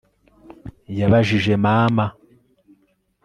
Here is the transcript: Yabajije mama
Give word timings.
Yabajije 0.97 1.53
mama 1.65 2.05